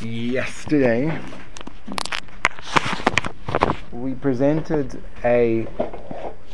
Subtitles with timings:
[0.00, 1.20] yesterday
[3.90, 5.66] we presented a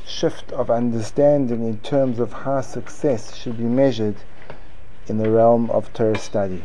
[0.06, 4.16] shift of understanding in terms of how success should be measured
[5.08, 6.62] in the realm of Torah study.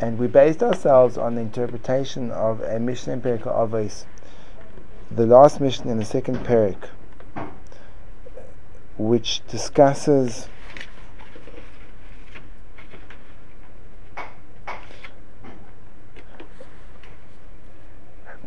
[0.00, 4.06] And we based ourselves on the interpretation of a Mishnah in Perek Avos,
[5.08, 6.88] the last Mishnah in the second Perek,
[8.96, 10.48] which discusses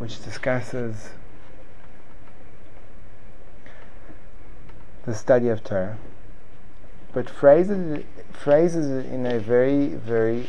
[0.06, 1.10] which discusses
[5.08, 5.98] the study of Torah,
[7.14, 10.48] but phrases phrases it in a very, very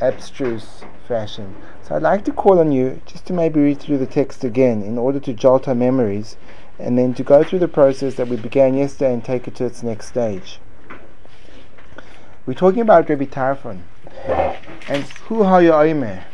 [0.00, 1.54] abstruse fashion.
[1.82, 4.82] So I'd like to call on you just to maybe read through the text again
[4.82, 6.38] in order to jolt our memories
[6.78, 9.66] and then to go through the process that we began yesterday and take it to
[9.66, 10.58] its next stage.
[12.46, 13.82] We're talking about Rabbi Tarfon
[14.88, 16.24] and who are you Omer?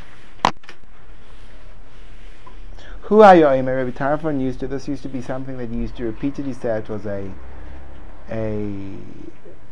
[3.11, 3.75] Who are you Omer?
[3.75, 6.78] Rabbi Tarfon used to this used to be something that he used to repeatedly say
[6.78, 7.28] it was a
[8.30, 8.98] a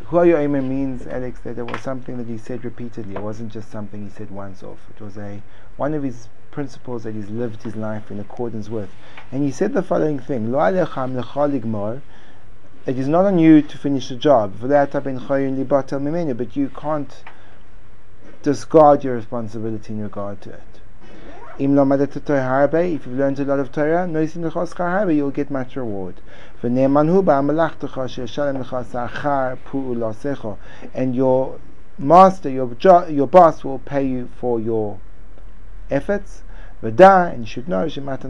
[0.07, 3.15] Huayu Omer means, Alex, that it was something that he said repeatedly.
[3.15, 4.81] It wasn't just something he said once off.
[4.91, 5.41] It was a
[5.77, 8.91] one of his principles that he's lived his life in accordance with.
[9.31, 10.65] And he said the following thing: Lo
[12.87, 14.55] It is not on you to finish the job.
[14.61, 14.97] But
[16.57, 17.23] you can't
[18.43, 20.68] discard your responsibility in regard to it.
[21.61, 24.07] If you've learned a lot of Torah,
[25.13, 26.15] you'll get much reward.
[26.63, 26.77] And
[31.17, 31.59] your
[31.99, 35.01] master, your, jo- your boss will pay you for your
[35.91, 36.43] efforts.
[36.81, 38.21] And you should know that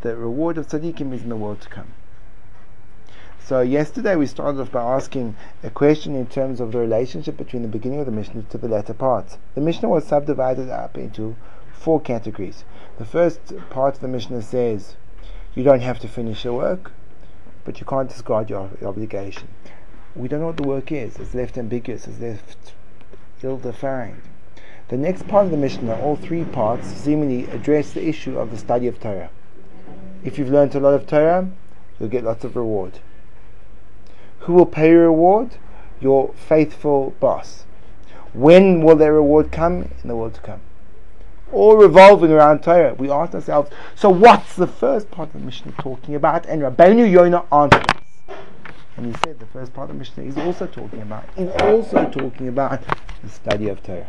[0.00, 1.88] the reward of tzaddikim is in the world to come.
[3.50, 5.34] So yesterday we started off by asking
[5.64, 8.68] a question in terms of the relationship between the beginning of the Mishnah to the
[8.68, 9.38] latter parts.
[9.56, 11.34] The Mishnah was subdivided up into
[11.72, 12.62] four categories.
[12.98, 14.94] The first part of the Mishnah says
[15.56, 16.92] you don't have to finish your work,
[17.64, 19.48] but you can't discard your obligation.
[20.14, 21.18] We don't know what the work is.
[21.18, 22.06] It's left ambiguous.
[22.06, 22.74] It's left
[23.42, 24.22] ill-defined.
[24.86, 28.58] The next part of the Mishnah, all three parts, seemingly address the issue of the
[28.58, 29.30] study of Torah.
[30.22, 31.50] If you've learned a lot of Torah,
[31.98, 33.00] you'll get lots of reward.
[34.40, 35.56] Who will pay your reward?
[36.00, 37.64] Your faithful boss.
[38.32, 39.90] When will their reward come?
[40.02, 40.60] In the world to come.
[41.52, 42.94] All revolving around Torah.
[42.94, 46.46] We ask ourselves, so what's the first part of the Mishnah talking about?
[46.46, 48.36] And Rabbeinu Yonah answered us.
[48.96, 52.08] And he said the first part of the Mishnah is also talking about, is also
[52.10, 52.82] talking about
[53.22, 54.08] the study of Torah.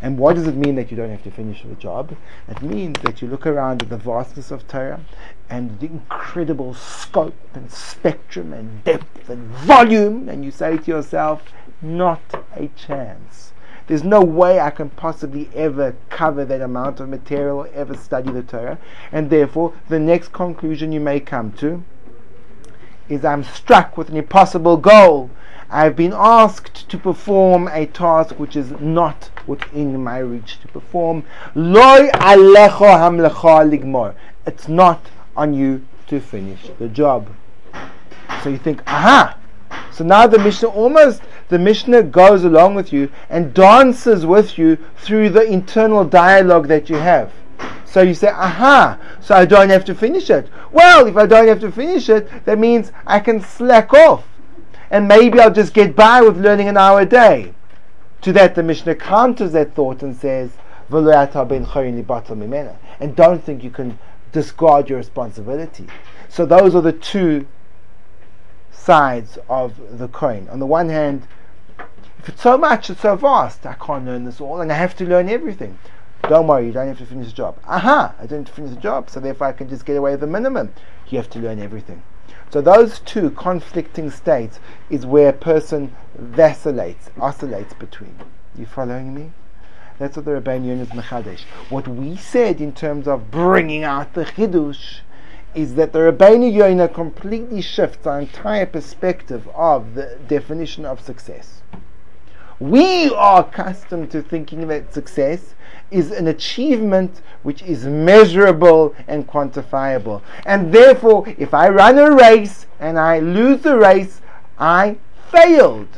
[0.00, 2.16] And what does it mean that you don't have to finish the job?
[2.48, 5.00] It means that you look around at the vastness of Torah
[5.48, 11.42] and the incredible scope and spectrum and depth and volume, and you say to yourself,
[11.80, 12.20] not
[12.54, 13.52] a chance.
[13.86, 18.30] There's no way I can possibly ever cover that amount of material or ever study
[18.30, 18.78] the Torah.
[19.10, 21.82] And therefore, the next conclusion you may come to
[23.08, 25.30] is I'm struck with an impossible goal
[25.74, 31.24] I've been asked to perform a task which is not within my reach to perform.
[31.56, 33.08] It's
[34.68, 35.00] not
[35.34, 37.28] on you to finish the job.
[38.42, 39.38] So you think, aha!
[39.90, 44.76] So now the Mishnah almost the Mishnah goes along with you and dances with you
[44.98, 47.32] through the internal dialogue that you have.
[47.86, 50.50] So you say, aha, so I don't have to finish it.
[50.70, 54.26] Well, if I don't have to finish it, that means I can slack off
[54.92, 57.54] and maybe I'll just get by with learning an hour a day.
[58.20, 60.52] To that, the Mishnah counters that thought and says,
[60.90, 61.06] and
[63.16, 63.98] don't think you can
[64.32, 65.86] discard your responsibility.
[66.28, 67.46] So those are the two
[68.70, 70.46] sides of the coin.
[70.50, 71.26] On the one hand,
[72.18, 74.94] if it's so much, it's so vast, I can't learn this all, and I have
[74.96, 75.78] to learn everything.
[76.28, 77.58] Don't worry, you don't have to finish the job.
[77.66, 80.10] Aha, I don't have to finish the job, so therefore I can just get away
[80.12, 80.74] with the minimum.
[81.08, 82.02] You have to learn everything.
[82.52, 88.14] So those two conflicting states is where a person vacillates, oscillates between.
[88.54, 89.32] You following me?
[89.98, 91.44] That's what the Rabbeinu Yonah Mechadesh.
[91.70, 95.00] What we said in terms of bringing out the Chidush
[95.54, 101.62] is that the Rabbeinu Yonah completely shifts our entire perspective of the definition of success.
[102.60, 105.54] We are accustomed to thinking that success
[105.92, 110.22] is an achievement which is measurable and quantifiable.
[110.46, 114.20] And therefore, if I run a race and I lose the race,
[114.58, 114.96] I
[115.30, 115.88] failed.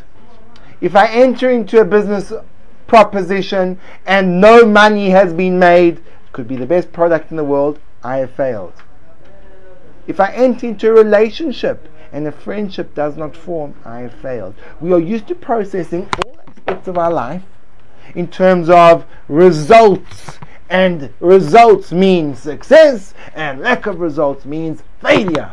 [0.80, 2.32] If I enter into a business
[2.86, 6.02] proposition and no money has been made,
[6.32, 8.74] could be the best product in the world, I have failed.
[10.06, 14.54] If I enter into a relationship and a friendship does not form, I have failed.
[14.80, 17.42] We are used to processing all aspects of our life
[18.14, 20.38] in terms of results
[20.70, 25.52] and results mean success and lack of results means failure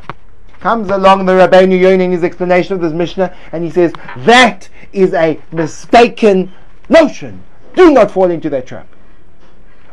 [0.59, 4.69] comes along the Rabbeinu Yonah in his explanation of this Mishnah and he says that
[4.94, 6.51] is a mistaken
[6.89, 7.44] notion
[7.75, 8.88] do not fall into that trap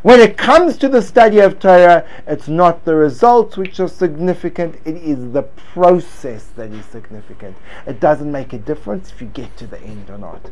[0.03, 4.77] when it comes to the study of Torah, it's not the results which are significant,
[4.85, 7.57] it is the process that is significant.
[7.85, 10.51] It doesn't make a difference if you get to the end or not.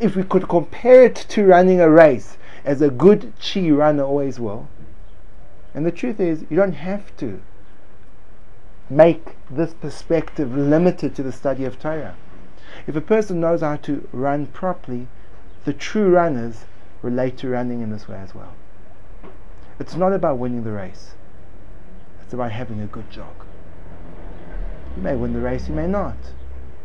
[0.00, 4.38] If we could compare it to running a race, as a good chi runner always
[4.38, 4.68] will,
[5.74, 7.40] and the truth is, you don't have to
[8.90, 12.14] make this perspective limited to the study of Torah.
[12.86, 15.08] If a person knows how to run properly,
[15.64, 16.64] the true runners
[17.02, 18.54] relate to running in this way as well.
[19.78, 21.14] It's not about winning the race.
[22.22, 23.34] It's about having a good jog.
[24.96, 26.16] You may win the race, you may not.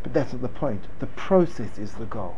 [0.04, 0.86] But that's not the point.
[1.00, 2.38] The process is the goal.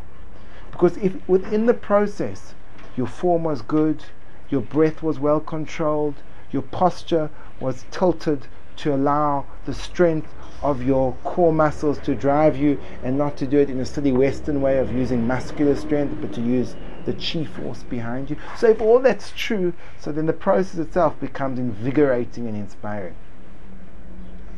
[0.75, 2.53] Because if within the process
[2.97, 4.03] your form was good,
[4.49, 6.15] your breath was well controlled,
[6.51, 7.29] your posture
[7.61, 13.37] was tilted to allow the strength of your core muscles to drive you and not
[13.37, 16.75] to do it in a silly Western way of using muscular strength, but to use
[17.05, 18.35] the chi force behind you.
[18.57, 23.15] So if all that's true, so then the process itself becomes invigorating and inspiring.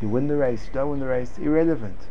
[0.01, 2.07] You win the race, you don't win the race, irrelevant.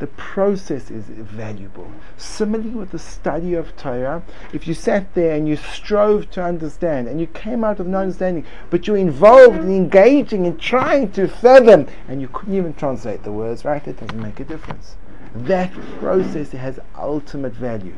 [0.00, 1.92] The process is valuable.
[2.16, 7.06] Similarly with the study of Torah, if you sat there and you strove to understand
[7.06, 11.28] and you came out of no understanding, but you're involved in engaging and trying to
[11.28, 14.96] fathom, and you couldn't even translate the words right, it doesn't make a difference.
[15.34, 17.94] That process has ultimate value.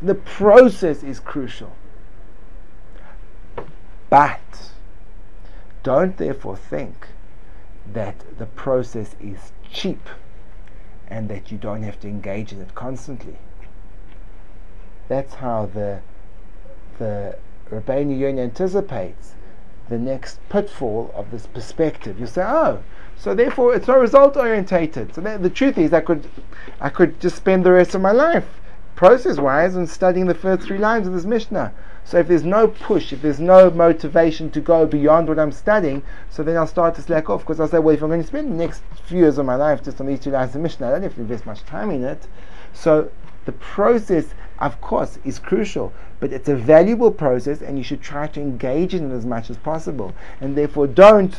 [0.00, 1.72] The process is crucial.
[4.08, 4.70] But
[5.82, 7.08] don't therefore think
[7.92, 10.08] that the process is cheap
[11.08, 13.38] and that you don't have to engage in it constantly.
[15.08, 16.00] That's how the
[16.98, 17.36] the
[17.70, 19.34] Rabbeinu Yonah anticipates
[19.88, 22.18] the next pitfall of this perspective.
[22.18, 22.82] You say, oh,
[23.16, 25.14] so therefore it's not result orientated.
[25.14, 26.28] So the truth is, I could,
[26.80, 28.60] I could just spend the rest of my life
[28.96, 31.72] process wise and studying the first three lines of this Mishnah.
[32.08, 36.02] So if there's no push, if there's no motivation to go beyond what I'm studying,
[36.30, 38.26] so then I'll start to slack off because I'll say, well, if I'm going to
[38.26, 40.86] spend the next few years of my life just on these two lines of Mishnah,
[40.86, 42.26] I don't have to invest much time in it.
[42.72, 43.10] So
[43.44, 44.28] the process,
[44.58, 48.94] of course, is crucial, but it's a valuable process and you should try to engage
[48.94, 50.14] in it as much as possible.
[50.40, 51.36] And therefore, don't.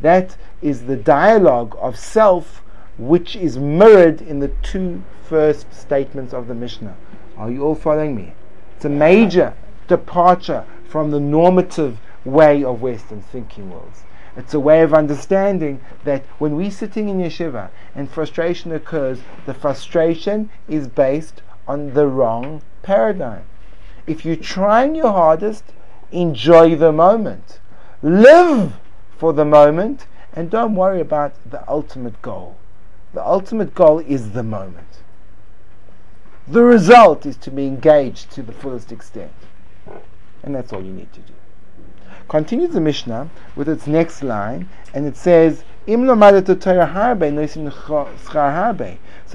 [0.00, 2.62] That is the dialogue of self
[2.96, 6.96] which is mirrored in the two first statements of the Mishnah.
[7.36, 8.32] Are you all following me?
[8.76, 9.54] It's a major
[9.88, 14.04] departure from the normative way of Western thinking worlds.
[14.36, 19.54] It's a way of understanding that when we're sitting in yeshiva and frustration occurs, the
[19.54, 23.44] frustration is based on the wrong paradigm.
[24.06, 25.64] If you're trying your hardest,
[26.12, 27.58] enjoy the moment.
[28.02, 28.74] Live
[29.16, 32.56] for the moment and don't worry about the ultimate goal.
[33.12, 34.93] The ultimate goal is the moment.
[36.46, 39.32] The result is to be engaged to the fullest extent.
[40.42, 41.32] And that's all you need to do.
[42.28, 45.92] Continues the Mishnah with its next line, and it says, So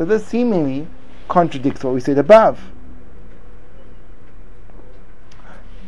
[0.06, 0.88] this seemingly
[1.28, 2.60] contradicts what we said above.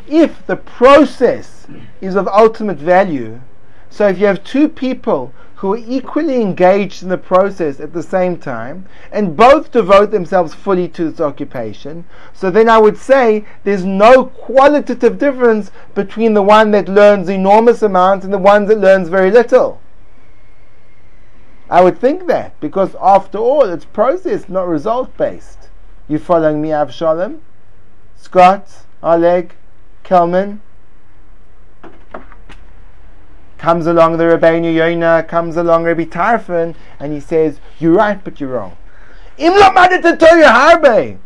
[0.07, 1.67] If the process
[2.01, 3.41] is of ultimate value,
[3.91, 8.01] so if you have two people who are equally engaged in the process at the
[8.01, 13.45] same time and both devote themselves fully to this occupation, so then I would say
[13.63, 18.79] there's no qualitative difference between the one that learns enormous amounts and the one that
[18.79, 19.79] learns very little.
[21.69, 25.69] I would think that because after all, it's process, not result based.
[26.07, 27.39] You following me, Avshalom?
[28.15, 29.53] Scott, Oleg,
[30.03, 30.61] Kelman?
[33.61, 38.39] Comes along the Rabbeinu Yonah, comes along Rabbi Tarfon, and he says, You're right, but
[38.39, 38.75] you're wrong.
[39.37, 41.19] Im lo madet harbe.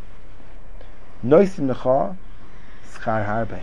[1.24, 2.18] Noisim schar
[3.26, 3.62] harbe.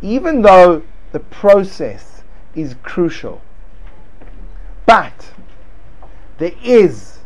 [0.00, 2.22] Even though the process
[2.54, 3.42] is crucial,
[4.86, 5.34] but
[6.38, 7.18] there is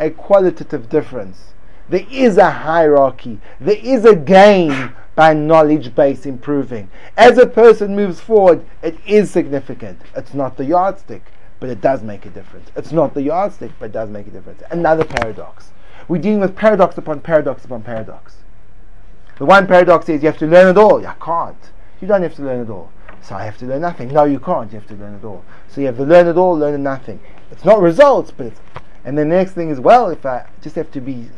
[0.00, 1.54] a qualitative difference.
[1.88, 3.38] There is a hierarchy.
[3.60, 6.88] There is a gain by knowledge base improving.
[7.16, 10.00] As a person moves forward, it is significant.
[10.14, 12.70] It's not the yardstick, but it does make a difference.
[12.76, 14.62] It's not the yardstick, but it does make a difference.
[14.70, 15.72] Another paradox.
[16.06, 18.36] We're dealing with paradox upon paradox upon paradox.
[19.38, 21.04] The one paradox is you have to learn it all.
[21.04, 21.72] I can't.
[22.00, 22.92] You don't have to learn it all.
[23.20, 24.12] So I have to learn nothing.
[24.12, 24.72] No, you can't.
[24.72, 25.44] You have to learn it all.
[25.66, 27.18] So you have to learn it all, learn nothing.
[27.50, 28.60] It's not results, but it's
[29.04, 31.28] And the next thing is, well, if I just have to be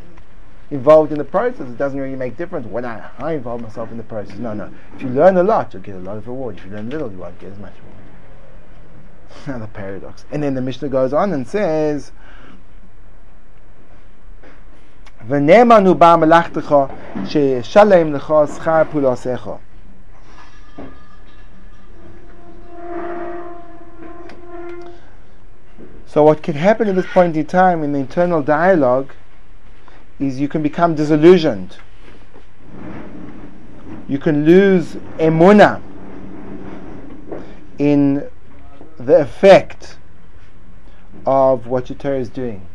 [0.70, 3.96] involved in the process, it doesn't really make difference when I, I involve myself in
[3.96, 4.36] the process.
[4.38, 4.72] No, no.
[4.94, 6.58] If you learn a lot, you'll get a lot of reward.
[6.58, 9.46] If you learn little, you won't get as much reward.
[9.46, 10.24] Another paradox.
[10.32, 12.12] And then the Mishnah goes on and says,
[15.28, 16.74] ונאמנו בה מלאכתך
[17.24, 19.50] שישלם לך שכר פעולותיך.
[26.06, 29.12] So what can happen at this point in time in the internal dialogue
[30.21, 31.77] is you can become disillusioned.
[34.07, 35.81] You can lose emuna
[37.77, 38.29] in
[38.97, 39.97] the effect
[41.25, 42.67] of what your Torah is doing.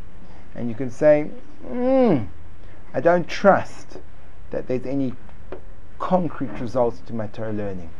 [0.54, 1.30] And you can say,
[1.64, 2.26] mm,
[2.94, 3.98] I don't trust
[4.50, 5.12] that there's any
[5.98, 7.90] concrete results to my Torah learning.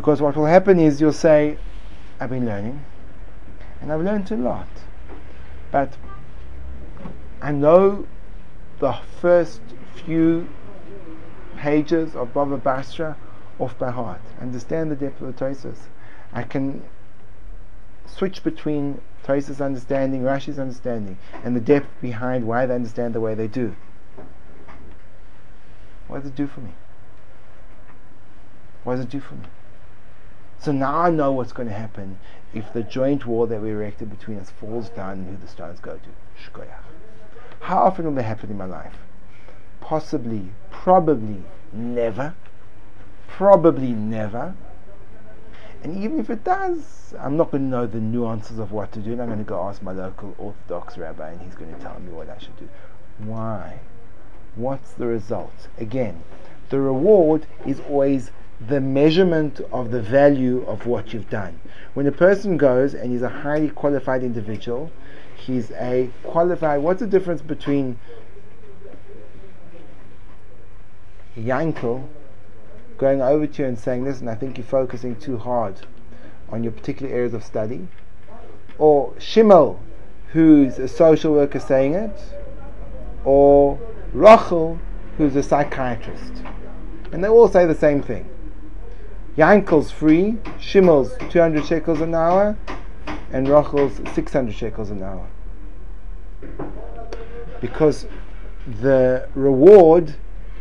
[0.00, 1.58] Because what will happen is you'll say,
[2.18, 2.82] I've been learning,
[3.82, 4.66] and I've learned a lot.
[5.70, 5.92] But
[7.42, 8.06] I know
[8.78, 9.60] the first
[9.94, 10.48] few
[11.58, 13.14] pages of Baba Basra
[13.58, 14.22] off by heart.
[14.40, 15.88] understand the depth of the Tosis.
[16.32, 16.82] I can
[18.06, 23.34] switch between Tosis understanding, Rashi's understanding, and the depth behind why they understand the way
[23.34, 23.76] they do.
[26.08, 26.72] What does it do for me?
[28.82, 29.44] What does it do for me?
[30.60, 32.18] So now I know what's going to happen
[32.52, 35.80] if the joint wall that we erected between us falls down and who the stones
[35.80, 36.50] go to.
[36.50, 36.82] Shkoyach.
[37.60, 38.96] How often will that happen in my life?
[39.80, 42.34] Possibly, probably never.
[43.26, 44.54] Probably never.
[45.82, 48.98] And even if it does, I'm not going to know the nuances of what to
[49.00, 51.80] do, and I'm going to go ask my local Orthodox rabbi, and he's going to
[51.80, 52.68] tell me what I should do.
[53.18, 53.80] Why?
[54.56, 55.68] What's the result?
[55.78, 56.22] Again,
[56.68, 58.30] the reward is always
[58.68, 61.58] the measurement of the value of what you've done.
[61.94, 64.90] When a person goes and he's a highly qualified individual,
[65.34, 66.82] he's a qualified.
[66.82, 67.98] What's the difference between
[71.36, 72.06] Yankel
[72.98, 75.86] going over to you and saying, Listen, I think you're focusing too hard
[76.50, 77.88] on your particular areas of study,
[78.78, 79.78] or Shimel,
[80.32, 82.20] who's a social worker saying it,
[83.24, 83.78] or
[84.12, 84.78] Rachel,
[85.16, 86.42] who's a psychiatrist.
[87.12, 88.28] And they all say the same thing.
[89.40, 92.58] Yankel's free, Shimel's 200 shekels an hour,
[93.32, 95.26] and Rachel's 600 shekels an hour.
[97.58, 98.04] Because
[98.82, 100.14] the reward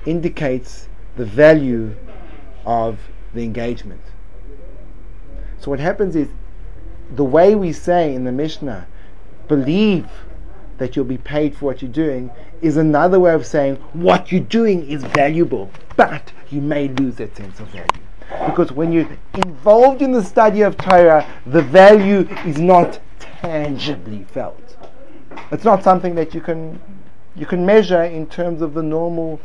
[0.06, 1.94] indicates the value
[2.66, 3.00] of
[3.34, 4.00] the engagement.
[5.60, 6.30] So what happens is
[7.14, 8.88] the way we say in the Mishnah,
[9.50, 10.08] believe
[10.78, 12.32] that you'll be paid for what you're doing,
[12.62, 17.36] is another way of saying what you're doing is valuable, but you may lose that
[17.36, 18.09] sense of value.
[18.46, 24.78] Because when you're involved in the study of Torah, the value is not tangibly felt.
[25.52, 26.80] It's not something that you can
[27.36, 29.40] you can measure in terms of the normal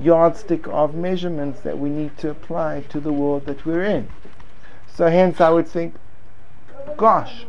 [0.00, 4.08] yardstick of measurements that we need to apply to the world that we're in.
[4.86, 5.94] So hence I would think,
[6.96, 7.46] gosh,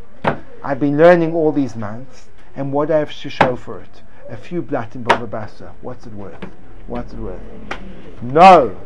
[0.64, 4.02] I've been learning all these months, and what I have to show for it?
[4.28, 5.48] A few blatin baba
[5.80, 6.44] What's it worth?
[6.86, 7.40] What's it worth?
[8.20, 8.76] No,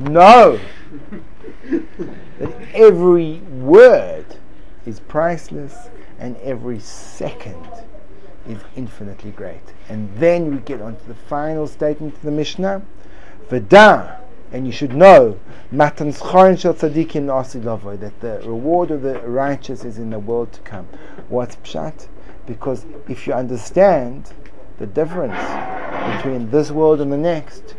[0.00, 0.58] no.
[2.38, 4.26] that every word
[4.86, 5.88] is priceless
[6.18, 7.66] and every second
[8.48, 9.72] is infinitely great.
[9.88, 12.82] And then we get on to the final statement of the Mishnah.
[13.48, 14.20] Veda,
[14.52, 15.38] and you should know,
[15.70, 20.86] matan shel tzadikim that the reward of the righteous is in the world to come.
[21.28, 22.08] What's pshat?
[22.46, 24.32] Because if you understand
[24.78, 25.38] the difference
[26.16, 27.74] between this world and the next,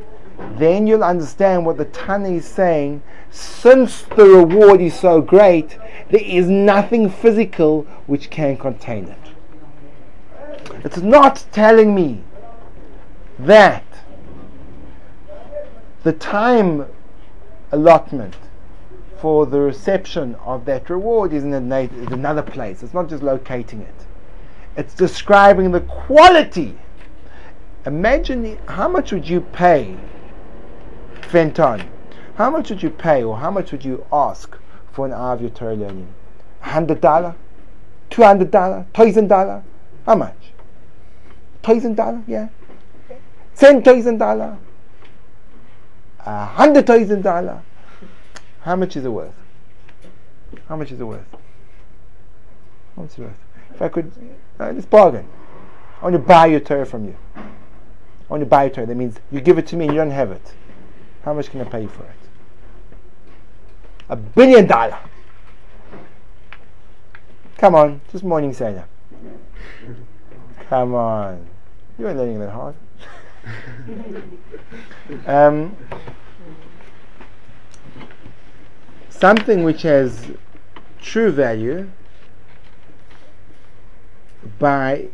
[0.57, 3.01] then you'll understand what the Tana is saying.
[3.29, 5.77] Since the reward is so great,
[6.09, 9.17] there is nothing physical which can contain it.
[10.83, 12.23] It's not telling me
[13.39, 13.83] that
[16.03, 16.87] the time
[17.71, 18.35] allotment
[19.19, 22.81] for the reception of that reward is in another place.
[22.83, 23.95] It's not just locating it.
[24.75, 26.77] It's describing the quality.
[27.85, 29.95] Imagine how much would you pay
[31.31, 31.89] Fenton.
[32.35, 34.57] How much would you pay or how much would you ask
[34.91, 36.13] for an hour of your Torah learning?
[36.59, 37.35] Hundred dollar?
[38.09, 38.85] Two hundred dollar?
[38.93, 39.63] Thousand dollar?
[40.05, 40.51] How much?
[41.63, 42.21] Thousand dollar?
[42.27, 42.49] Yeah.
[43.55, 44.57] Ten thousand dollar?
[46.25, 47.61] A hundred thousand dollar?
[48.61, 49.33] How much is it worth?
[50.67, 51.25] How much is it worth?
[52.95, 53.39] How much is it worth?
[53.73, 54.11] If I could,
[54.59, 55.27] uh, it's bargain.
[56.01, 57.15] I want to buy your Torah from you.
[57.37, 57.43] I
[58.27, 58.87] want to buy your Torah.
[58.87, 60.53] That means you give it to me and you don't have it.
[61.23, 62.15] How much can I pay for it?
[64.09, 64.97] A billion dollar.
[67.57, 68.85] Come on, just morning Seder.
[70.67, 71.47] Come on.
[71.99, 72.75] You ain't learning that hard.
[75.27, 75.77] um,
[79.09, 80.31] something which has
[80.99, 81.89] true value
[84.57, 85.09] by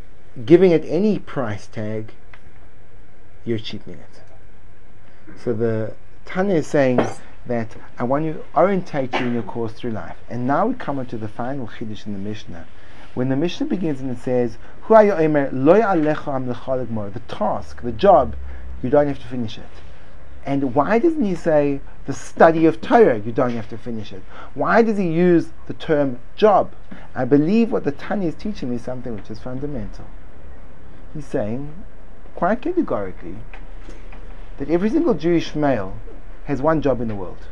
[0.46, 2.14] giving it any price tag,
[3.44, 4.17] you're cheapening it.
[5.44, 5.94] So the
[6.25, 7.00] Tana is saying
[7.46, 10.17] that I want to orientate you in your course through life.
[10.29, 12.67] And now we come to the final Chiddush in the Mishnah.
[13.13, 15.50] When the Mishnah begins and it says, Who are aimer?
[15.51, 15.96] Loya
[16.27, 18.36] am The task, the job,
[18.84, 19.63] you don't have to finish it.
[20.46, 24.24] And why doesn't he say the study of Torah, you don't have to finish it?
[24.53, 26.74] Why does he use the term job?
[27.15, 30.06] I believe what the Tana is teaching me is something which is fundamental.
[31.13, 31.84] He's saying,
[32.36, 33.38] quite categorically,
[34.58, 35.98] that every single Jewish male
[36.46, 37.48] has one job in the world.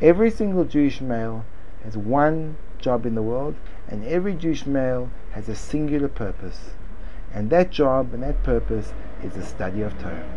[0.00, 1.44] Every single Jewish male
[1.82, 3.54] has one job in the world,
[3.88, 6.70] and every Jewish male has a singular purpose.
[7.32, 10.28] And that job and that purpose is the study of Torah.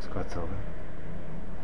[0.00, 0.58] Scott Silver.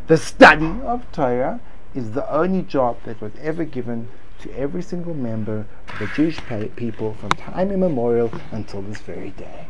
[0.07, 1.61] The study of Torah
[1.95, 4.09] is the only job that was ever given
[4.41, 6.39] to every single member of the Jewish
[6.77, 9.67] people from time immemorial until this very day.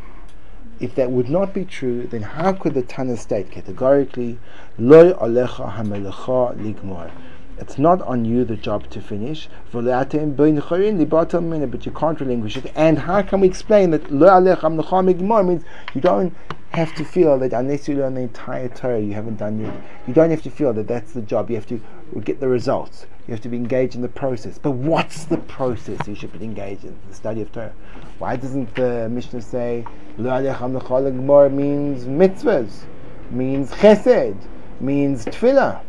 [0.79, 4.39] If that would not be true, then how could the Tana state categorically,
[4.77, 7.11] Loy alecha hamelecha ligmor?
[7.57, 9.91] It's not on you the job to finish, but you
[11.91, 12.71] can't relinquish it.
[12.73, 14.09] And how can we explain that
[15.45, 16.33] means you don't
[16.69, 19.73] have to feel that unless you learn the entire Torah, you haven't done it.
[20.07, 21.49] You don't have to feel that that's the job.
[21.49, 21.81] You have to
[22.21, 23.05] get the results.
[23.27, 24.57] You have to be engaged in the process.
[24.57, 26.97] But what's the process you should be engaged in?
[27.07, 27.73] The study of Torah.
[28.17, 29.85] Why doesn't the Mishnah say
[30.17, 32.85] means mitzvahs,
[33.29, 34.41] means chesed,
[34.79, 35.81] means tefillah?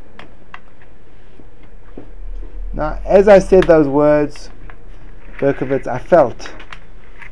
[2.72, 4.50] Now, as I said those words,
[5.38, 6.52] Berkovitz, I felt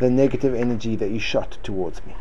[0.01, 2.15] the negative energy that you shot towards me.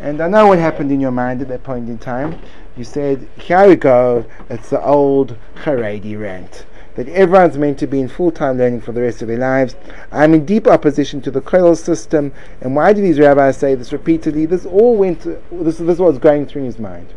[0.00, 2.40] And I know what happened in your mind at that point in time.
[2.76, 6.66] You said, here we go, it's the old Haredi rant.
[6.96, 9.74] That everyone's meant to be in full time learning for the rest of their lives.
[10.12, 12.32] I'm in deep opposition to the Kollel system.
[12.60, 14.46] And why do these rabbis say this repeatedly?
[14.46, 17.12] This all went, this, this was going through his mind.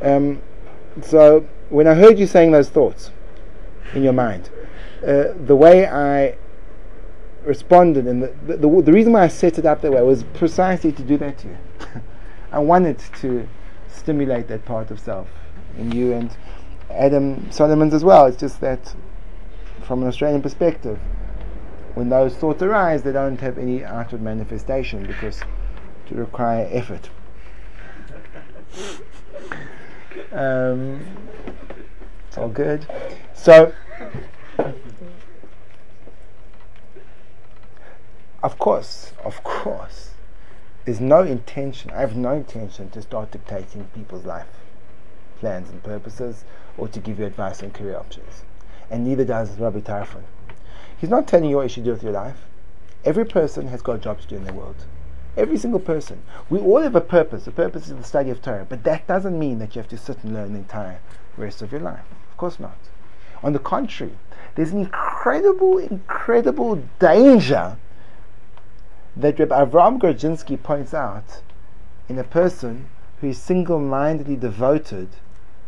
[0.00, 0.40] Um,
[1.02, 3.10] so, when I heard you saying those thoughts,
[3.94, 4.50] in your mind.
[5.06, 6.36] Uh, the way I
[7.44, 10.24] responded and the, the, the, the, reason why I set it up that way was
[10.34, 11.56] precisely to do that to you.
[12.52, 13.48] I wanted to
[13.88, 15.28] stimulate that part of self
[15.78, 16.36] in you and
[16.90, 18.26] Adam Solomon's as well.
[18.26, 18.94] It's just that
[19.82, 20.98] from an Australian perspective,
[21.94, 25.42] when those thoughts arise, they don't have any outward manifestation because
[26.06, 27.08] to require effort.
[30.32, 31.04] Um,
[32.28, 32.86] it's all good.
[33.34, 33.72] So,
[38.42, 40.10] of course, of course,
[40.84, 44.46] there's no intention, I have no intention to start dictating people's life
[45.40, 46.44] plans and purposes
[46.76, 48.44] or to give you advice on career options.
[48.90, 50.22] And neither does Rabbi Tarfon.
[50.98, 52.44] He's not telling you what you should do with your life.
[53.04, 54.84] Every person has got a job to do in the world.
[55.36, 56.22] Every single person.
[56.50, 57.44] We all have a purpose.
[57.44, 58.66] The purpose is the study of Torah.
[58.68, 61.00] But that doesn't mean that you have to sit and learn the entire
[61.36, 62.04] rest of your life.
[62.30, 62.76] Of course not.
[63.42, 64.12] On the contrary,
[64.54, 67.78] there's an incredible, incredible danger
[69.20, 71.42] that Reb Avram Grodzinski points out
[72.08, 72.88] in a person
[73.20, 75.08] who is single-mindedly devoted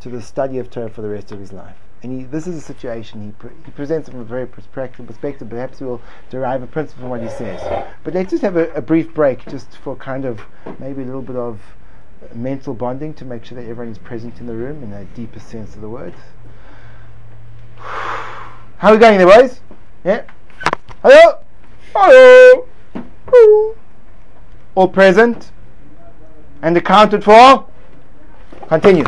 [0.00, 1.76] to the study of Torah for the rest of his life.
[2.02, 5.48] And he, this is a situation he, pre- he presents from a very practical perspective.
[5.48, 7.60] Perhaps we will derive a principle from what he says.
[8.02, 10.40] But let's just have a, a brief break, just for kind of
[10.80, 11.60] maybe a little bit of
[12.22, 15.04] uh, mental bonding to make sure that everyone is present in the room in a
[15.04, 16.14] deeper sense of the word.
[17.76, 19.60] How are we going there, boys?
[20.02, 20.24] Yeah?
[21.02, 21.38] Hello?
[21.94, 22.66] Hello?
[24.74, 25.50] All present?
[26.62, 27.66] And accounted for?
[28.68, 29.04] Continue.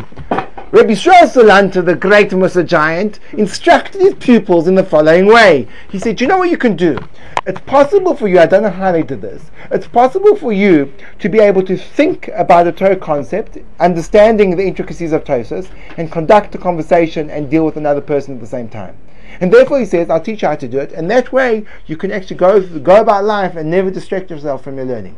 [0.75, 5.69] Rabbi Yisrael Salanter, the great Mussar giant, instructed his pupils in the following way.
[5.89, 6.99] He said, you know what you can do?
[7.47, 10.91] It's possible for you, I don't know how they did this, it's possible for you
[11.19, 16.11] to be able to think about a Torah concept, understanding the intricacies of Tosos, and
[16.11, 18.97] conduct a conversation and deal with another person at the same time.
[19.39, 21.97] And therefore he says, I'll teach you how to do it, and that way you
[21.97, 25.17] can actually go, go about life and never distract yourself from your learning.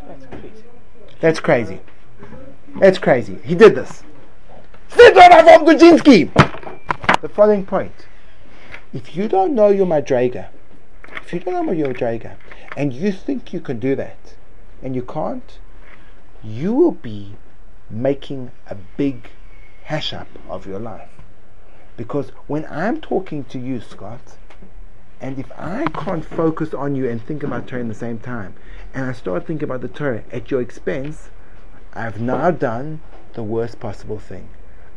[0.00, 0.52] That's crazy.
[1.20, 1.80] That's crazy.
[2.80, 3.38] That's crazy.
[3.44, 4.02] He did this.
[7.22, 8.06] The following point.
[8.92, 10.48] If you don't know your Madrega,
[11.22, 12.36] if you don't know your Madrega,
[12.76, 14.34] and you think you can do that,
[14.82, 15.58] and you can't,
[16.42, 17.34] you will be
[17.90, 19.30] making a big
[19.84, 21.15] hash up of your life.
[21.96, 24.36] Because when I'm talking to you, Scott,
[25.20, 28.54] and if I can't focus on you and think about Torah in the same time,
[28.92, 31.30] and I start thinking about the Torah at your expense,
[31.94, 33.00] I've now done
[33.32, 34.50] the worst possible thing.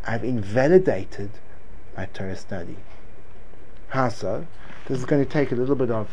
[0.06, 1.32] I've invalidated
[1.96, 2.78] my Torah study.
[3.90, 4.48] How so?
[4.88, 6.10] This is going to take a little bit of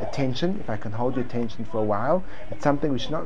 [0.00, 0.58] attention.
[0.60, 3.24] If I can hold your attention for a while, it's something which not,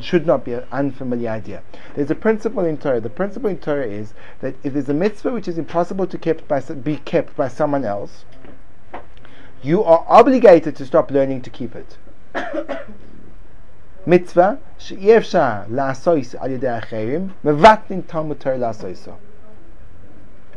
[0.00, 1.62] should not be an unfamiliar idea.
[1.94, 3.00] There's a principle in Torah.
[3.00, 6.46] The principle in Torah is that if there's a mitzvah which is impossible to kept
[6.48, 8.24] by, be kept by someone else,
[9.62, 11.98] you are obligated to stop learning to keep it.
[14.06, 19.12] mitzvah שאי אפשר לעשות על ידי אחרים, מבטלים תלמוד תורה לעשותו.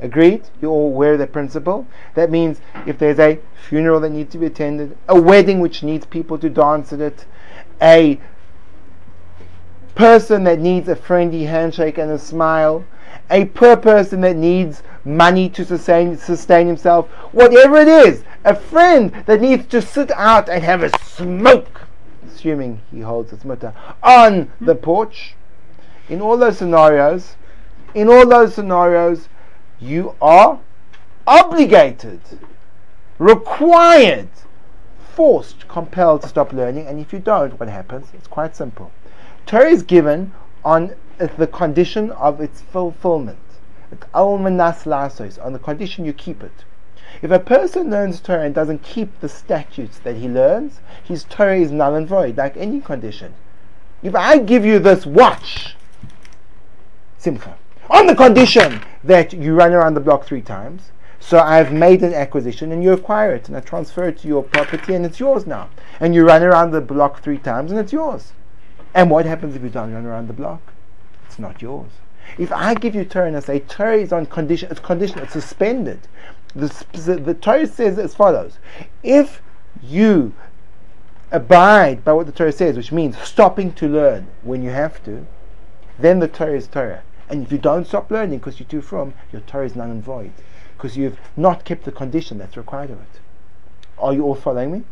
[0.01, 0.43] Agreed?
[0.61, 1.87] You're all aware of that principle?
[2.15, 6.07] That means if there's a funeral that needs to be attended, a wedding which needs
[6.07, 7.27] people to dance at it,
[7.83, 8.21] a
[9.95, 12.85] person that needs a friendly handshake and a smile,
[13.31, 19.13] a poor person that needs money to sustain, sustain himself, whatever it is, a friend
[19.27, 21.81] that needs to sit out and have a smoke,
[22.27, 25.35] assuming he holds his mutter, on the porch.
[26.09, 27.37] In all those scenarios,
[27.95, 29.29] in all those scenarios,
[29.81, 30.61] you are
[31.27, 32.21] obligated,
[33.19, 34.29] required,
[35.15, 36.87] forced, compelled to stop learning.
[36.87, 38.09] And if you don't, what happens?
[38.15, 38.91] It's quite simple.
[39.47, 40.33] Torah is given
[40.65, 43.39] on the condition of its fulfillment.
[44.05, 46.65] On the condition you keep it.
[47.23, 51.59] If a person learns Torah and doesn't keep the statutes that he learns, his Torah
[51.59, 53.35] is null and void, like any condition.
[54.03, 55.75] If I give you this watch,
[57.17, 57.57] simcha,
[57.91, 60.91] on the condition that you run around the block three times.
[61.21, 64.43] So I've made an acquisition and you acquire it and I transfer it to your
[64.43, 65.69] property and it's yours now.
[66.01, 68.33] And you run around the block three times and it's yours.
[68.95, 70.61] And what happens if you don't run around the block?
[71.27, 71.91] It's not yours.
[72.37, 75.33] If I give you Torah and I say Torah is on condition, it's conditional, it's
[75.33, 76.01] suspended.
[76.55, 78.59] The, the Torah says as follows:
[79.03, 79.43] If
[79.83, 80.35] you
[81.31, 85.27] abide by what the Torah says, which means stopping to learn when you have to,
[85.99, 87.03] then the Torah is Torah.
[87.29, 90.03] And if you don't stop learning because you're too frum, your Torah is null and
[90.03, 90.33] void.
[90.77, 93.21] Because you've not kept the condition that's required of it.
[93.99, 94.85] Are you all following me?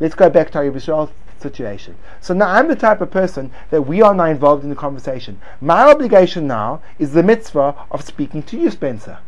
[0.00, 1.96] Let's go back to our Yisrael situation.
[2.20, 5.40] So now I'm the type of person that we are now involved in the conversation.
[5.60, 9.18] My obligation now is the mitzvah of speaking to you, Spencer.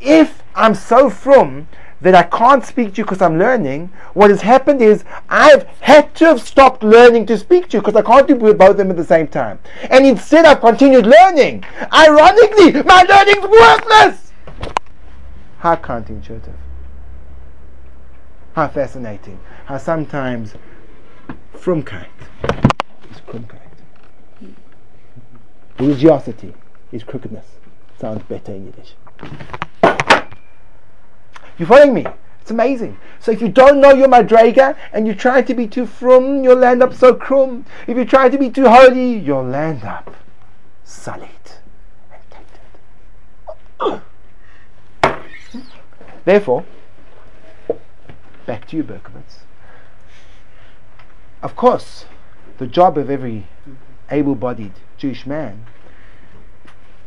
[0.00, 1.68] If I'm so frum
[2.02, 6.14] that I can't speak to you because I'm learning, what has happened is I've had
[6.16, 8.90] to have stopped learning to speak to you because I can't do both of them
[8.90, 9.60] at the same time.
[9.88, 11.64] And instead I've continued learning.
[11.92, 14.32] Ironically, my learning's worthless!
[15.58, 16.56] How counterintuitive.
[18.54, 19.38] How fascinating.
[19.66, 20.54] How sometimes
[21.54, 22.08] frumkeit
[23.10, 23.60] is krumkeit.
[25.78, 26.52] Religiosity
[26.90, 27.46] is crookedness.
[27.98, 28.94] Sounds better in Yiddish.
[31.58, 32.06] You following me?
[32.40, 32.98] It's amazing.
[33.20, 36.56] So if you don't know your madrega and you try to be too frum, you'll
[36.56, 37.64] land up so krum.
[37.86, 40.12] If you try to be too holy, you'll land up
[40.84, 41.28] solid
[42.12, 42.22] and
[45.02, 45.22] tainted.
[46.24, 46.64] Therefore,
[48.44, 49.44] back to you, Berkowitz.
[51.42, 52.06] Of course,
[52.58, 53.46] the job of every
[54.10, 55.66] able-bodied Jewish man,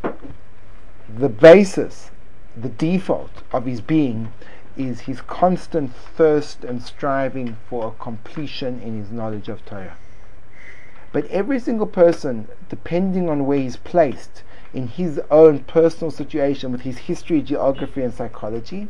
[0.02, 2.12] the basis
[2.56, 4.32] the default of his being
[4.78, 9.98] is his constant thirst and striving for a completion in his knowledge of Torah.
[11.12, 16.82] But every single person, depending on where he's placed in his own personal situation with
[16.82, 18.90] his history, geography, and psychology,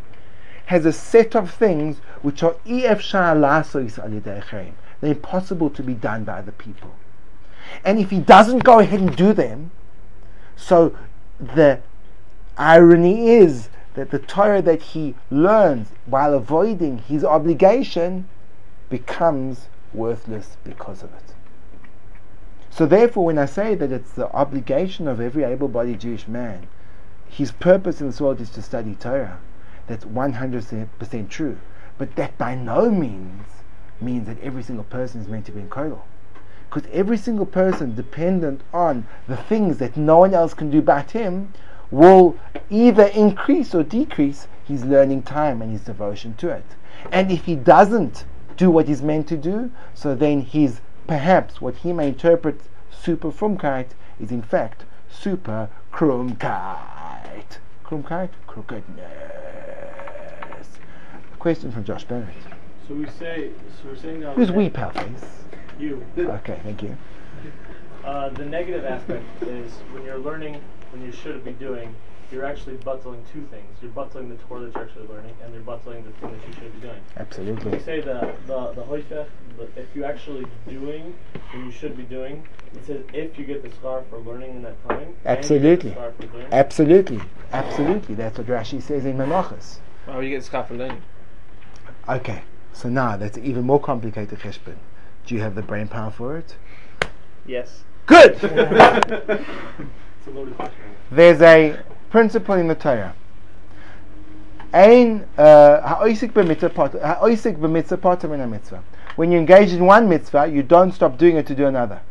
[0.65, 2.99] has a set of things which are they're
[5.11, 6.95] impossible to be done by other people.
[7.83, 9.69] And if he doesn't go ahead and do them,
[10.55, 10.97] so
[11.39, 11.79] the
[12.57, 18.27] irony is that the Torah that he learns while avoiding his obligation
[18.89, 21.33] becomes worthless because of it.
[22.69, 26.67] So therefore, when I say that it's the obligation of every able-bodied Jewish man,
[27.29, 29.39] his purpose in this world is to study Torah.
[29.87, 31.57] That's 100% true.
[31.97, 33.47] But that by no means
[34.01, 36.01] means that every single person is meant to be in Kollel.
[36.69, 41.11] Because every single person dependent on the things that no one else can do but
[41.11, 41.53] him
[41.91, 42.37] will
[42.69, 46.65] either increase or decrease his learning time and his devotion to it.
[47.11, 48.25] And if he doesn't
[48.57, 53.29] do what he's meant to do, so then he's perhaps what he may interpret super
[53.31, 53.87] frumkeit
[54.19, 57.59] is in fact super krumkeit.
[57.85, 58.29] Krumkeit?
[58.47, 59.05] Crookedness.
[61.37, 62.29] Question from Josh Barrett.
[62.87, 64.33] So we say, so we're saying now.
[64.33, 65.43] Who's we, pal face?
[65.77, 66.03] You.
[66.17, 66.97] Okay, thank you.
[68.03, 70.61] Uh, the negative aspect is when you're learning,
[70.95, 71.93] when you should be doing,
[72.31, 73.65] you're actually butling two things.
[73.81, 76.53] You're butling the Torah that you're actually learning, and you're butling the thing that you
[76.53, 77.01] should be doing.
[77.17, 77.73] Absolutely.
[77.73, 79.27] You say the the the hoifech,
[79.75, 83.69] if you're actually doing what you should be doing, it says if you get the
[83.69, 85.15] schar for learning in that time.
[85.25, 85.95] Absolutely.
[86.51, 87.21] Absolutely.
[87.51, 88.15] Absolutely.
[88.15, 89.79] That's what Rashi says in Menachos.
[90.05, 91.01] Why would you get the schar for learning?
[92.07, 92.43] Okay.
[92.73, 94.77] So now that's an even more complicated cheshbon.
[95.25, 96.55] Do you have the brain power for it?
[97.45, 97.83] Yes.
[98.05, 98.37] Good.
[100.25, 100.81] It's a loaded question.
[101.11, 103.13] There's a principle in the Torah.
[104.73, 104.81] Uh,
[105.37, 108.81] ha'oisik b'mitzvah part- ha'oisik b'mitzvah part mitzvah.
[109.15, 112.01] When you engage in one mitzvah, you don't stop doing it to do another.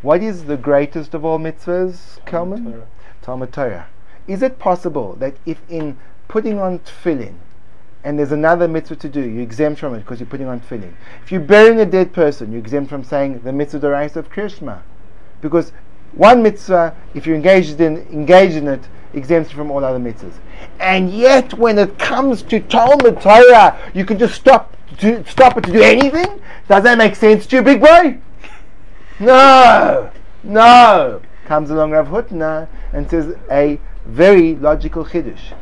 [0.00, 2.82] What is the greatest of all mitzvahs, Kelman?
[3.20, 3.86] Talmud Torah.
[4.26, 7.34] Is it possible that if in putting on tefillin,
[8.02, 10.94] and there's another mitzvah to do, you're exempt from it because you're putting on tefillin.
[11.22, 14.80] If you're burying a dead person, you're exempt from saying the mitzvah deraisa of Krishma.
[15.42, 15.72] Because
[16.12, 18.80] one mitzvah, if you're engaged in engaged in it,
[19.14, 20.34] exempts you from all other mitzvahs.
[20.78, 25.64] And yet, when it comes to Talmud Torah, you can just stop to stop it
[25.64, 26.40] to do anything.
[26.68, 28.18] Does that make sense to you, big boy?
[29.18, 30.10] No,
[30.42, 31.20] no.
[31.44, 35.54] Comes along Rav Hutner and says a very logical chiddush.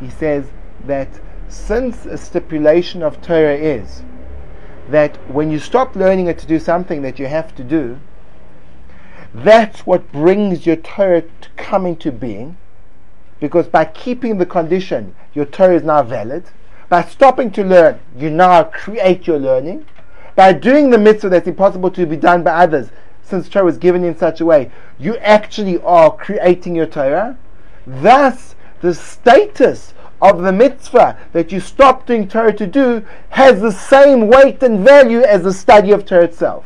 [0.00, 0.46] He says
[0.84, 1.08] that
[1.48, 4.02] since a stipulation of Torah is
[4.88, 7.98] that when you stop learning it to do something that you have to do,
[9.34, 12.56] that's what brings your Torah to come into being.
[13.40, 16.44] Because by keeping the condition, your Torah is now valid.
[16.88, 19.86] By stopping to learn, you now create your learning.
[20.36, 22.90] By doing the mitzvah that's impossible to be done by others,
[23.22, 27.38] since Torah was given in such a way, you actually are creating your Torah.
[27.86, 33.72] Thus, the status of the mitzvah that you stop doing Torah to do has the
[33.72, 36.64] same weight and value as the study of Torah itself.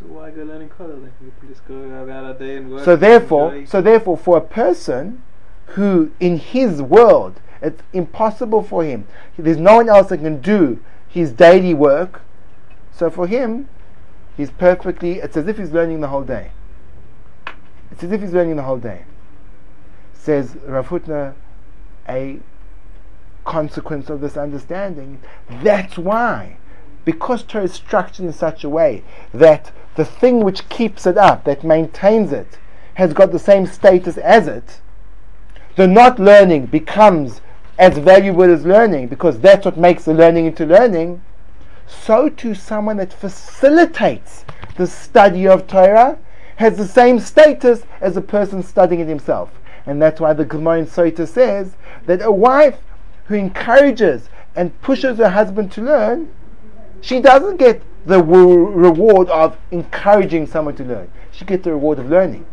[0.00, 1.10] So why go learning Kollel?
[1.22, 2.84] You can just go about a day and work.
[2.84, 5.22] So therefore, so therefore, for a person
[5.66, 9.06] who, in his world, it's impossible for him.
[9.36, 12.22] There's no one else that can do his daily work.
[12.92, 13.68] So for him,
[14.36, 15.18] he's perfectly.
[15.18, 16.52] It's as if he's learning the whole day.
[17.90, 19.04] It's as if he's learning the whole day.
[20.14, 21.34] Says Rav Hutner,
[22.08, 22.40] a
[23.44, 25.20] consequence of this understanding.
[25.62, 26.56] That's why,
[27.04, 31.44] because Torah is structured in such a way that the thing which keeps it up,
[31.44, 32.58] that maintains it,
[32.94, 34.80] has got the same status as it,
[35.76, 37.40] the not learning becomes
[37.78, 41.22] as valuable as learning because that's what makes the learning into learning.
[41.86, 44.44] So too, someone that facilitates
[44.76, 46.18] the study of Torah
[46.56, 49.50] has the same status as a person studying it himself.
[49.86, 51.72] And that's why the Gemara in Sota says
[52.04, 52.78] that a wife
[53.24, 56.30] who encourages and pushes her husband to learn,
[57.00, 61.10] she doesn't get the reward of encouraging someone to learn.
[61.32, 62.46] She gets the reward of learning.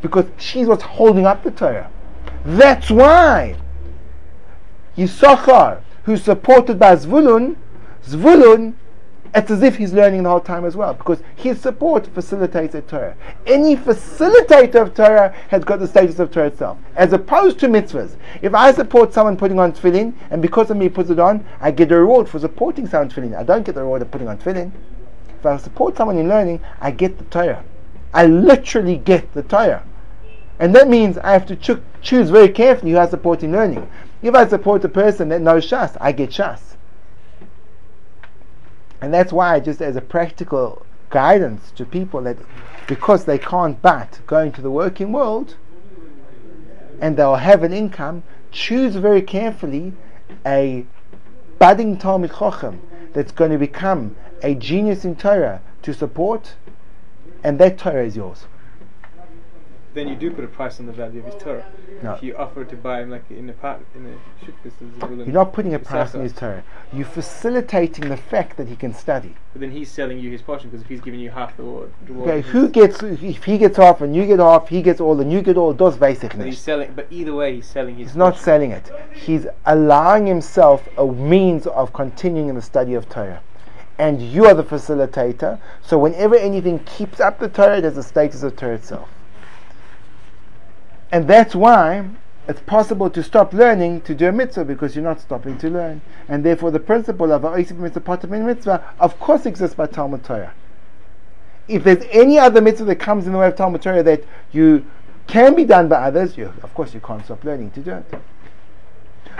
[0.00, 1.90] Because she's what's holding up the Torah.
[2.44, 3.56] That's why
[4.96, 7.56] Yisachar, who's supported by Zvulun,
[8.04, 8.74] Zvulun,
[9.34, 12.82] it's as if he's learning the whole time as well, because his support facilitates the
[12.82, 13.16] Torah.
[13.46, 18.16] Any facilitator of Torah has got the status of Torah itself, as opposed to mitzvahs.
[18.42, 21.70] If I support someone putting on tefillin, and because of me puts it on, I
[21.70, 23.36] get a reward for supporting someone tefillin.
[23.36, 24.70] I don't get the reward of putting on tefillin.
[25.38, 27.64] If I support someone in learning, I get the Torah.
[28.12, 29.82] I literally get the Torah.
[30.58, 33.88] And that means I have to cho- choose very carefully who I support in learning.
[34.22, 36.71] If I support a person that knows Shas, I get Shas.
[39.02, 42.38] And that's why, just as a practical guidance to people that
[42.86, 45.56] because they can't but go into the working world
[47.00, 49.92] and they'll have an income, choose very carefully
[50.46, 50.86] a
[51.58, 52.78] budding Talmud Chochem
[53.12, 56.54] that's going to become a genius in Torah to support,
[57.42, 58.46] and that Torah is yours.
[59.94, 61.66] Then you do put a price on the value of his Torah.
[62.02, 62.14] No.
[62.14, 64.90] If you offer to buy him like in a part in a ship, this is
[65.00, 65.18] willing.
[65.18, 66.32] You're not putting a price on his.
[66.32, 66.64] Torah.
[66.92, 69.34] You're facilitating the fact that he can study.
[69.52, 71.92] But then he's selling you his portion because if he's giving you half the reward,
[72.10, 75.30] Okay, who gets if he gets half and you get half, he gets all and
[75.30, 75.74] you get all.
[75.74, 76.92] Does But he's selling.
[76.94, 78.08] But either way, he's selling his.
[78.08, 78.90] He's not selling it.
[79.12, 83.42] He's allowing himself a means of continuing in the study of Torah.
[83.98, 85.60] And you are the facilitator.
[85.82, 89.08] So whenever anything keeps up the Torah, there's the status of Torah itself.
[91.12, 92.08] And that's why
[92.48, 96.00] it's possible to stop learning to do a mitzvah because you're not stopping to learn.
[96.26, 100.54] And therefore the principle of mitzvah mitzvah of course exists by Talmud Torah.
[101.68, 104.84] If there's any other mitzvah that comes in the way of Talmud Torah that you
[105.26, 108.14] can be done by others, you, of course you can't stop learning to do it.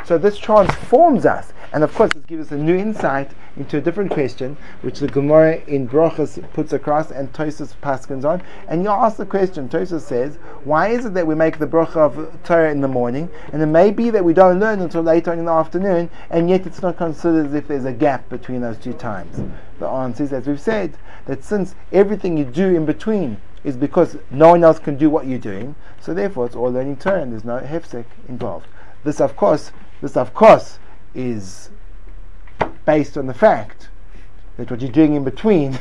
[0.04, 3.80] So this transforms us, and of course, this gives us a new insight into a
[3.80, 8.42] different question, which the Gemara in Brochus puts across and Tosus paskins on.
[8.66, 9.68] And you ask the question.
[9.68, 13.28] Tosus says, "Why is it that we make the bracha of Torah in the morning,
[13.52, 16.50] and it may be that we don't learn until later on in the afternoon, and
[16.50, 19.40] yet it's not considered as if there's a gap between those two times?"
[19.78, 20.94] The answer is, as we've said,
[21.26, 25.26] that since everything you do in between is because no one else can do what
[25.26, 28.66] you're doing, so therefore it's all learning Torah, and there's no hefsek involved.
[29.04, 30.78] This, of course, this of course
[31.14, 31.70] is
[32.84, 33.88] based on the fact
[34.56, 35.78] that what you're doing in between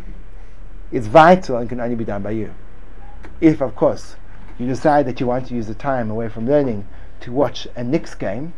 [0.92, 2.54] is vital and can only be done by you.
[3.40, 4.16] If, of course,
[4.58, 6.86] you decide that you want to use the time away from learning
[7.20, 8.52] to watch a Knicks game,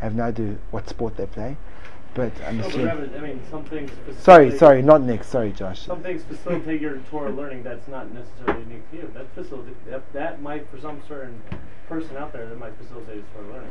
[0.00, 1.56] I have no idea what sport they play,
[2.14, 2.86] but I'm No, assuming.
[2.86, 3.90] rather, I mean, some things.
[4.18, 5.26] Sorry, sorry, not Knicks.
[5.26, 5.80] Sorry, Josh.
[5.80, 9.10] Some things facilitate your Torah learning that's not necessarily unique to you.
[9.14, 11.42] That facilitate that, that might for some certain
[11.88, 13.70] person out there that might facilitate his Torah learning.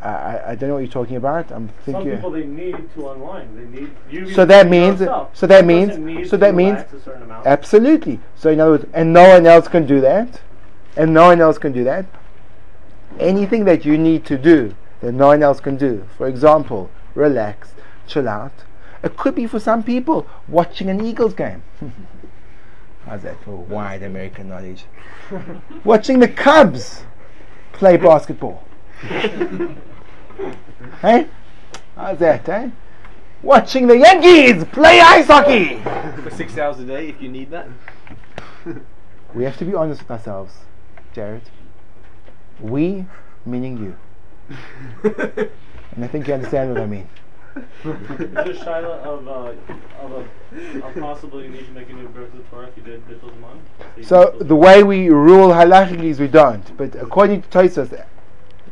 [0.00, 1.50] I, I, don't know what you're talking about.
[1.50, 2.04] I'm thinking.
[2.04, 3.56] Some people they need to unwind.
[3.56, 4.30] They need you.
[4.34, 5.30] So that means- yourself.
[5.32, 7.30] so that means- so that means- relax a certain.
[7.30, 8.20] Absolutely.
[8.36, 10.40] So in other words, and no one else can do that,
[10.96, 12.04] and no one else can do that.
[13.18, 17.74] Anything that you need to do that no one else can do, for example, relax,
[18.06, 18.64] chill out.
[19.02, 21.62] It could be for some people watching an Eagles game.
[23.06, 24.86] How's that for wide American knowledge?
[25.84, 27.04] watching the Cubs
[27.72, 28.64] play basketball.
[31.02, 31.28] hey?
[31.96, 32.70] How's that, eh?
[33.42, 35.80] Watching the Yankees play ice hockey.
[36.22, 37.68] For six hours a day, if you need that.
[39.34, 40.54] We have to be honest with ourselves,
[41.12, 41.42] Jared.
[42.58, 43.04] We,
[43.44, 43.96] meaning you.
[45.94, 47.08] And I think you understand what I mean.
[47.84, 49.52] Is a of uh,
[50.00, 52.82] of a of possibly you need to make a new birth the Torah if you
[52.82, 54.04] did Bittul Zman?
[54.04, 56.76] So the way we rule halachically is we don't.
[56.76, 58.04] But according to Tosfos,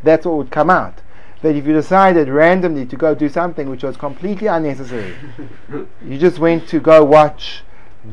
[0.02, 1.00] that's what would come out.
[1.42, 5.14] That if you decided randomly to go do something which was completely unnecessary,
[6.04, 7.62] you just went to go watch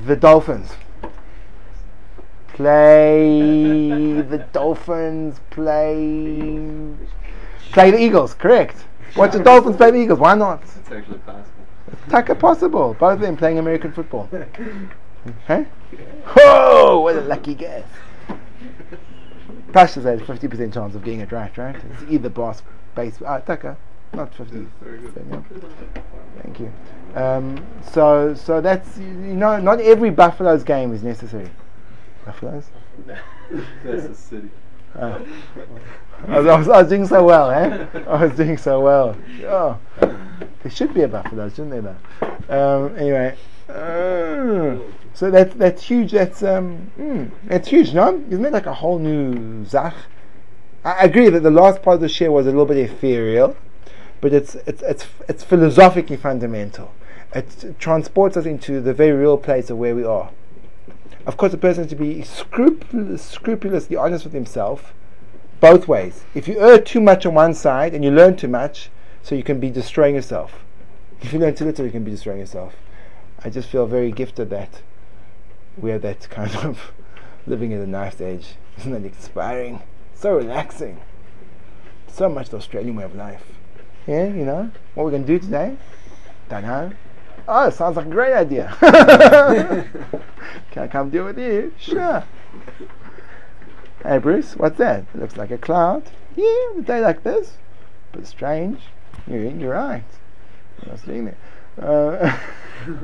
[0.05, 0.73] the Dolphins.
[2.49, 6.59] Play the Dolphins play
[7.71, 8.85] play the Eagles, correct.
[9.15, 10.61] Watch the Dolphins play the Eagles, why not?
[10.61, 11.59] It's actually possible.
[12.09, 12.95] Taka possible.
[12.99, 14.29] Both of them playing American football.
[15.47, 15.65] Huh?
[16.37, 17.85] Oh, what a lucky guess.
[19.73, 21.75] Pasha says 50% chance of getting it right, right?
[21.75, 22.63] It's either boss,
[22.95, 23.77] base, ah, Taka,
[24.13, 24.65] not 50.
[24.81, 25.43] Very good.
[26.41, 26.71] Thank you.
[27.15, 31.49] Um, so, so that's, you know, not every Buffalo's game is necessary.
[32.25, 32.65] Buffaloes?
[33.83, 34.49] That's the city.
[34.95, 35.25] Oh.
[36.27, 37.87] I, was, I, was, doing so well, eh?
[38.07, 39.15] I was doing so well.
[39.43, 39.77] Oh.
[40.61, 41.95] There should be a Buffalo, shouldn't there?
[42.49, 42.85] Though?
[42.85, 43.37] Um, anyway,
[43.69, 44.77] uh,
[45.13, 46.11] so that's that's huge.
[46.11, 48.21] That's um, mm, that's huge, no?
[48.29, 49.95] Isn't it like a whole new zach?
[50.83, 53.55] I agree that the last part of the shiur was a little bit ethereal,
[54.21, 56.91] but it's it's it's it's philosophically fundamental.
[57.33, 60.31] It transports us into the very real place of where we are.
[61.25, 64.93] Of course, a person has to be scrupulous, scrupulously honest with himself,
[65.59, 66.23] both ways.
[66.33, 68.89] If you err too much on one side and you learn too much,
[69.23, 70.53] so you can be destroying yourself.
[71.21, 72.75] If you learn too little, you can be destroying yourself.
[73.43, 74.81] I just feel very gifted that
[75.77, 76.91] we have that kind of
[77.47, 78.55] living at a knife's edge.
[78.77, 79.81] Isn't that inspiring?
[80.15, 81.01] So relaxing.
[82.07, 83.43] So much the Australian way of life.
[84.07, 84.71] Yeah, you know?
[84.95, 85.77] What we're going to do today?
[86.49, 86.91] Don't know.
[87.47, 88.75] Oh, sounds like a great idea.
[90.71, 91.73] Can I come deal with you?
[91.79, 92.23] Sure.
[94.03, 95.03] Hey Bruce, what's that?
[95.13, 96.03] It looks like a cloud.
[96.37, 97.57] Yeah, a day like this.
[98.13, 98.79] But strange.
[99.27, 100.05] You're, you're right.
[100.87, 101.37] I was seeing it.
[101.77, 102.37] Uh,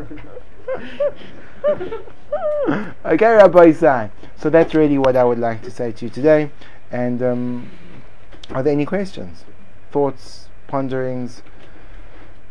[3.05, 4.09] okay, Rabbi Isai.
[4.37, 6.49] So that's really what I would like to say to you today.
[6.91, 7.69] And um,
[8.51, 9.43] are there any questions,
[9.91, 11.43] thoughts, ponderings,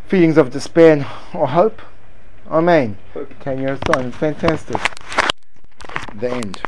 [0.06, 1.80] feelings of despair or hope?
[2.50, 2.98] Amen.
[3.40, 4.14] Can you respond?
[4.14, 4.76] Fantastic.
[6.20, 6.60] The end.